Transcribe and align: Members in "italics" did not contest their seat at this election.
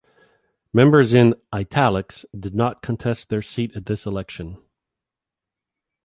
Members 0.73 1.13
in 1.13 1.35
"italics" 1.53 2.25
did 2.35 2.55
not 2.55 2.81
contest 2.81 3.29
their 3.29 3.43
seat 3.43 3.71
at 3.75 3.85
this 3.85 4.07
election. 4.07 4.57